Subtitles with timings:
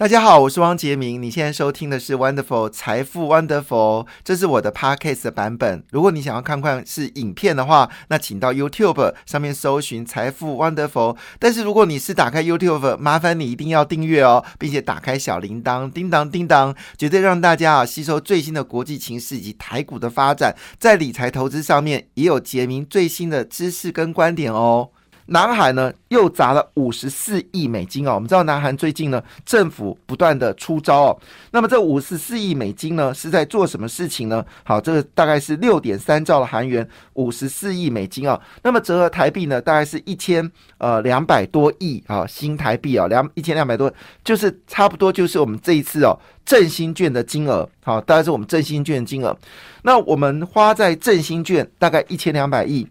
[0.00, 1.22] 大家好，我是汪杰明。
[1.22, 5.84] 你现在收听的是 Wonderful 财富 Wonderful，这是我的 Podcast 的版本。
[5.90, 11.18] 如果你想要看看是影片的话，那请到 YouTube 上面搜寻财富 Wonderful。
[11.38, 24.92] 但是如果你是打开 YouTube，麻烦你一定要订阅哦，并且打开小铃铛，叮当叮当，绝对让大家啊吸收最新的国际情势以及台股的发展，在理财投资上面也有杰明最新的知识跟观点哦。
[25.32, 31.18] 南韩呢又砸了五十四亿美金哦，我们知道南韩最近呢政府不断的出招哦，
[31.52, 34.44] 那么这五十四亿美金呢是在做什么事情呢？
[34.64, 43.92] 好，这个大概是六点三兆的韩元，五十四亿美金啊，那么折合台币呢大概是一千呃两百多亿啊新台币啊两一千两百多，
[44.24, 49.38] 就是差不多就是我们这一次哦振兴券的金额，好，大概是我们振兴券的金额，
[49.82, 52.84] 那我们花在振兴券大概一千两百亿。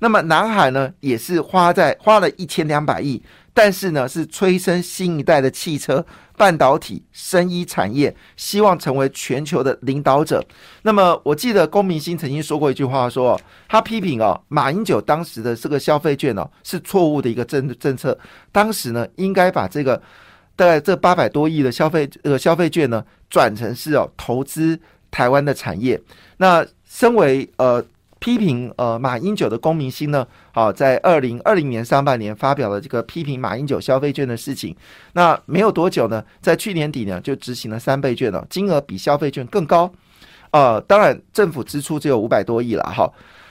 [0.00, 3.20] 那么南海呢，也是花在花了一千两百亿，
[3.52, 6.04] 但是呢，是催生新一代的汽车、
[6.36, 10.44] 半导体、生医产业，希望成为全球的领导者。
[10.82, 18.16] 那么我记得龚明鑫曾经说过一句话，说他批评哦，马英九当时的这个消费券哦是错误的一个政政策，
[18.52, 20.00] 当时呢应该把这个
[20.54, 24.78] 大概这八百多亿的消费呃消费券呢转成是哦投资
[25.10, 26.00] 台湾的产业。
[26.36, 27.84] 那身为呃。
[28.18, 30.26] 批评呃马英九的公民心呢？
[30.52, 34.74] 好，在二零二零年上半年发表了这个批评马英九消费券的事情。
[35.12, 39.90] 那没有多久呢，在去年底呢就执行了三倍券了，金额比消费券更高。
[40.50, 43.10] 呃，当然政府支出只有五百多亿了哈。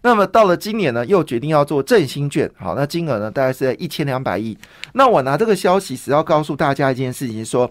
[0.00, 4.56] 那么到了今年呢，又决定要做振兴券，好，那金额呢大概是在一千两百亿。
[4.94, 7.70] 那我拿这个消息是要告诉大家一件事情，说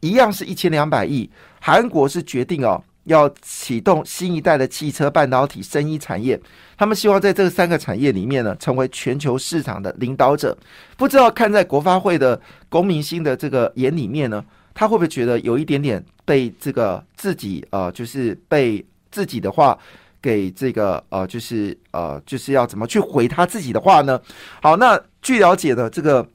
[0.00, 1.28] 一样是一千两百亿，
[1.60, 2.82] 韩国是决定哦。
[3.04, 6.40] 要启动新一代的汽车、半导体、生医产业，
[6.76, 10.56] 他们希望在这三个产业里面呢，成为全球市场的领导者。
[10.96, 19.78] 不知道看在国发会的公民心的这个眼里面呢，他会不会觉得有一点点被这个自己呃，就是被自己的话
[20.22, 24.20] 给这个呃，就是呃，就是要怎么去回他自己的话呢？
[24.62, 26.26] 好，那据了解的这个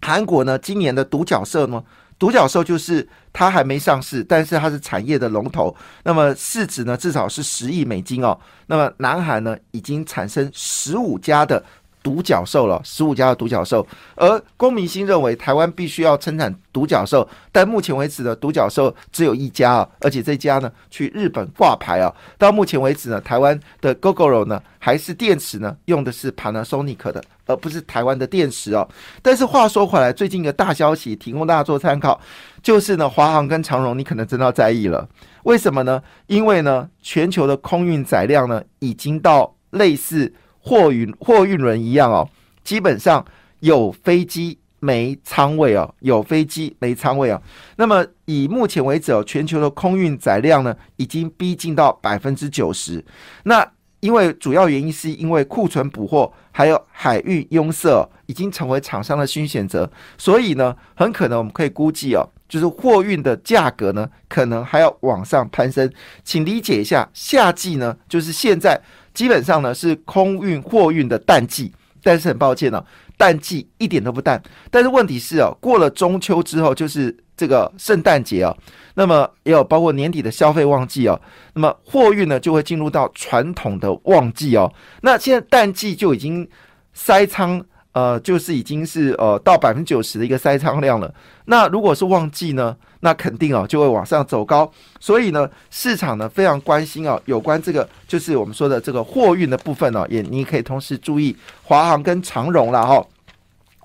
[0.00, 1.82] 韩国呢，今年的独角兽呢？
[2.22, 5.74] 独角兽就是它还没上市，但是它是产业的龙头。
[6.04, 8.38] 那么市值呢，至少是十亿美金哦。
[8.66, 11.60] 那么南韩呢，已经产生十五家的。
[12.02, 13.86] 独角兽了，十五家的独角兽，
[14.16, 22.12] 而公明鑫认为台湾必须要生产独角兽，但目前为止呢，独角兽只有一家啊，而且这家呢去日本挂牌啊。
[22.36, 28.88] 到目前为止呢，台湾的 GoGoRo 呢还是电池呢用的是 Panasonic 的，而不是台湾的电池哦。
[29.22, 32.20] 但是话说回来，最近一个大消息提供大家做参考，
[32.62, 35.08] 就是呢，华航跟长荣你可能真的要在意了。
[35.44, 36.02] 为什么呢？
[36.26, 40.34] 因为呢，全球的空运载量呢已经到类似。
[40.64, 42.28] 货运货运轮一样哦，
[42.62, 43.24] 基本上
[43.58, 47.42] 有飞机没仓位哦，有飞机没仓位哦。
[47.76, 53.04] 那么以目前为止哦，全球的空运载量呢，已经逼近到百分之九十。
[53.42, 53.68] 那
[53.98, 59.90] 因为主要原因是因为库存补货，还有海运拥塞，已经成为厂商的新选择。
[60.16, 65.88] 所以呢，很可能我们可以估计哦，就是货运的价格呢，可能还要往上攀升。
[66.24, 68.80] 请理解一下，夏季呢，就是现在。
[69.14, 72.84] 基本上呢是空运货运的淡季，但是很抱歉呢，
[73.16, 74.42] 淡季一点都不淡。
[74.70, 78.56] 但是问题是哦，过了中秋之后就是这个圣诞节哦，
[78.94, 81.20] 那么也有包括年底的消费旺季哦，
[81.54, 84.72] 那么货运呢就会进入到传统的旺季哦。
[85.02, 86.48] 那现在淡季就已经
[86.92, 87.64] 塞仓。
[87.92, 91.12] 呃，就是已经是呃到百分之九十的一个塞仓量了。
[91.44, 94.70] 那如果是旺季呢，那肯定啊就会往上走高。
[94.98, 103.04] 所以呢，市场呢非常关心啊，有关这个就是我们说的这个货运的部分哦，也你可以同时注意华航跟长荣了哈。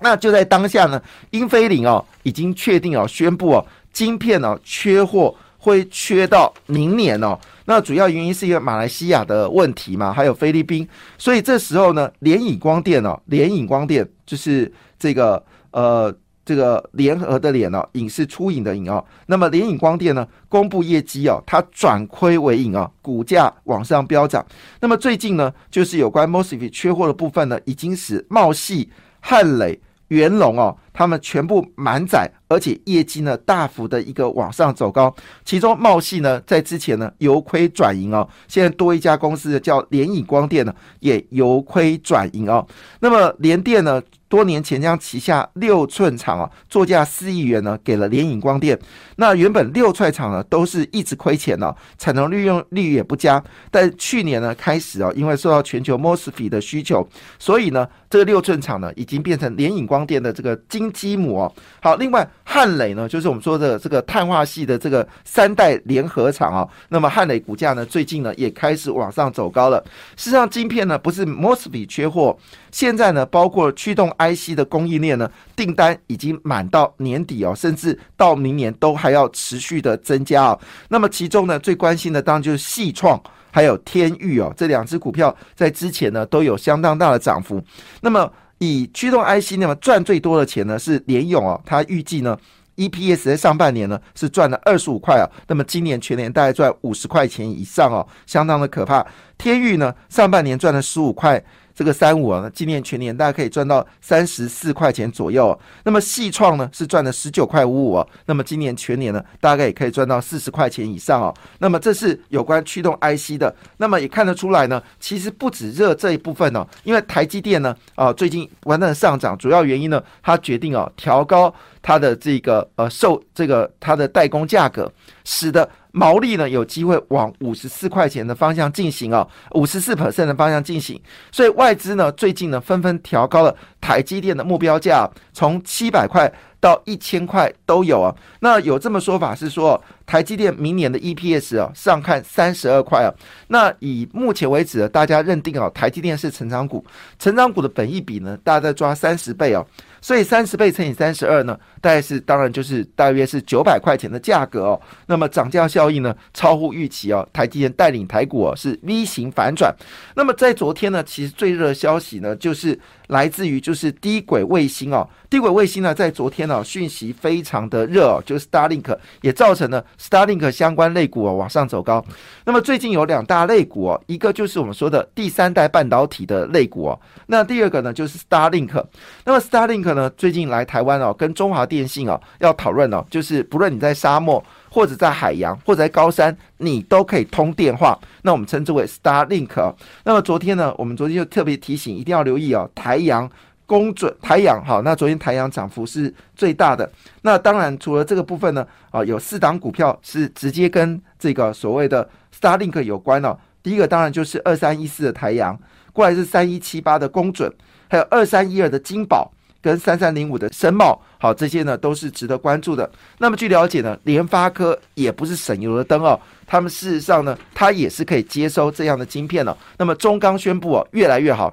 [0.00, 5.34] 那就在当下呢，英飞凌哦已经确定哦宣布哦，晶片哦缺货
[5.68, 7.38] 会缺到明年哦。
[7.66, 16.12] 那主要原因是因为马来西亚的问题嘛，还有菲律宾，所以这时候呢，联影光电哦，联影光电就是这个呃
[16.46, 24.42] 这个联合的联哦，影视出影的影哦，那么联影光电呢公布业绩哦，它转亏为盈啊，股价往上飙涨。
[24.80, 28.88] 那么最近呢，就是有关 mosfet 缺货的部分呢，已经使茂系、
[29.20, 29.78] 汉磊、
[30.08, 30.74] 元龙哦。
[30.98, 35.14] 他们全部满载，而且业绩呢大幅的一个往上走高。
[35.44, 42.66] 其中茂系呢在之前呢由亏转盈哦，现在多一家公司叫联影光电呢也由亏转盈哦。
[42.98, 48.76] 那么联电呢多年前将旗下六寸厂啊作价四亿元呢给了联影光电。
[49.16, 53.42] 那原本六寸厂呢都是一直亏钱哦，产能利用率也不佳。
[53.70, 57.08] 但去年呢开始哦，因为受到全球 mosfet 的需求，
[57.38, 60.87] 所以呢这个六寸厂呢已经变成联影光电的这个金。
[60.92, 61.52] 基姆哦。
[61.80, 66.68] 好，另外汉磊呢，就是我们说的这个碳化系的这个三代联合厂啊。
[66.88, 69.82] 那么汉磊股价呢，最近呢也开始往上走高了。
[70.16, 72.36] 事实上，晶片呢不是 mosfet 缺货，
[72.70, 80.60] 现在呢包括驱动 IC 的供应链呢订单已经满到年底哦，甚至到明年都还要持续的增加哦。
[80.88, 83.20] 那么其中呢最关心的当然就是细创
[83.50, 87.62] 还有天域哦，这两只股票在之前呢都有相当大的涨幅。
[88.00, 92.36] 那么以驱动 IC 那么赚最多的钱呢是联勇哦，它预计呢
[92.76, 99.04] EPS 在上半年呢是赚了二十五块啊，那么今年全年大概赚五十块钱以上哦，相当的可怕。
[99.36, 101.42] 天域呢上半年赚了十五块。
[101.78, 105.56] 这个三五啊，今年全年大家可以赚到三十四块钱左右。
[105.84, 108.08] 那么细创呢是赚了十九块五五哦。
[108.26, 111.32] 那么今年全年呢，大概也可以赚到四十块钱以上哦。
[111.60, 113.54] 那么这是有关驱动 IC 的。
[113.76, 124.92] 那么也看得出来呢，其实不止热这一部分哦，因为台积电呢啊最近不断的上涨，主要原因呢，它决定哦调高它的这个呃售这个它的代工价格，
[125.22, 125.70] 使得。
[125.92, 131.00] 毛利呢有机会往五十四块钱的方向进行啊，五十四 percent 的方向进行，
[131.32, 138.14] 所以外资呢最近呢纷纷调高了台积电的目标价，从七百块到一千块都有啊。
[138.40, 143.12] 那有这么说法是说，台积电明年的 EPS 啊上看三十二块啊。
[143.48, 146.84] 那以目前为止，大家认定啊，台积电是成长股，
[147.18, 149.66] 成长股的本益比呢，大家在抓三十倍哦。
[150.00, 154.80] 所以三十倍乘以三十二呢，大概是当然就是大约是九百块钱的价格哦。
[155.06, 157.28] 那么涨价效应呢，超乎预期哦。
[157.32, 159.74] 台积电带领台股哦是 V 型反转。
[160.14, 162.78] 那么在昨天呢，其实最热消息呢，就是
[163.08, 165.08] 来自于就是低轨卫星哦。
[165.28, 172.04] 低轨卫星呢，在昨天讯息非常的热哦，就是 Starlink 也造成了 Starlink 相关类股哦往上走高。
[172.44, 178.84] 那么最近有两大类股哦，一个就是我们说的第三代半导体的类股哦，那第二个呢就是 Starlink。
[179.24, 187.98] 那么 Starlink 呢，最近来台湾哦，跟中华电信哦要讨论哦，就是不论你在沙漠或者在海洋或者在高山，你都可以通电话。
[188.22, 189.74] 那我们称之为 Starlink。
[190.04, 193.28] 那么昨天呢，我们昨天就特别提醒，一定要留意哦，台阳。
[193.68, 196.90] 公准台阳好，那昨天台阳涨幅是最大的。
[197.20, 202.08] 那当然除了这个部分呢，啊，有四档股票是直接跟这个所谓的
[202.40, 203.36] Starlink 有关哦。
[203.62, 205.56] 第一个当然就是二三一四的台阳，
[205.92, 207.52] 过来是三一七八的公准，
[207.90, 209.30] 还有二三一二的金宝
[209.60, 212.90] 跟三三零五的深茂，好，这些呢都是值得关注的。
[213.18, 219.54] 那么据了解呢，联发科也不是省油的灯哦，他们事实上呢，它也是可以接收这样的晶片哦。
[219.76, 221.52] 那么中钢宣布哦，越来越好。